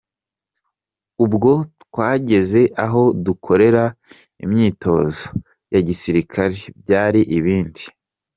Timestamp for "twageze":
1.83-2.61